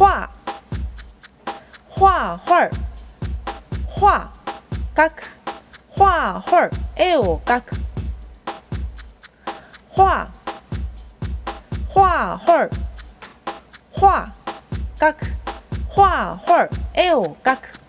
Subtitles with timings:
[0.00, 0.30] 画。
[1.94, 2.70] 画画
[4.00, 4.32] 画。
[4.94, 5.22] 描く
[5.94, 7.76] 画画絵を描く。
[9.94, 10.32] 画。
[11.94, 12.70] 画画
[14.00, 14.32] 画。
[14.96, 15.26] 描く。
[15.94, 17.79] 画画絵を描く。